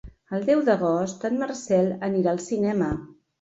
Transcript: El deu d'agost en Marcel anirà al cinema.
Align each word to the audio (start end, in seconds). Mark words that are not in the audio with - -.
El 0.35 0.45
deu 0.45 0.61
d'agost 0.69 1.25
en 1.29 1.37
Marcel 1.43 1.93
anirà 2.09 2.33
al 2.33 2.43
cinema. 2.47 2.91